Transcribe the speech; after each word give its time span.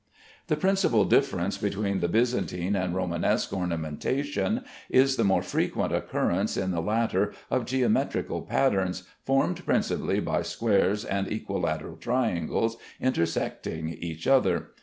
The 0.47 0.55
principal 0.55 1.05
difference 1.05 1.59
between 1.59 1.99
the 1.99 2.07
Byzantine 2.07 2.75
and 2.75 2.95
Romanesque 2.95 3.53
ornamentation 3.53 4.63
is 4.89 5.15
the 5.15 5.23
more 5.23 5.43
frequent 5.43 5.93
occurrence 5.93 6.57
in 6.57 6.71
the 6.71 6.81
latter 6.81 7.33
of 7.51 7.67
geometrical 7.67 8.41
patterns, 8.41 9.03
formed 9.27 9.63
principally 9.63 10.19
by 10.19 10.41
squares 10.41 11.05
and 11.05 11.31
equilateral 11.31 11.97
triangles 11.97 12.77
intersecting 12.99 13.89
each 13.89 14.25
other. 14.25 14.71